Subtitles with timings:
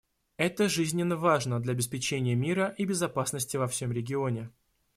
[0.37, 4.49] Это жизненно важно для обеспечения мира и безопасности во всем регионе.